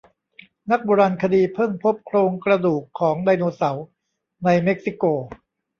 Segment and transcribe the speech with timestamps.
[0.71, 3.85] นักโบราณคดีเพิ่งพบโครงกระดูกของไดโนเสาร์
[4.43, 5.03] ในเม็กซิโก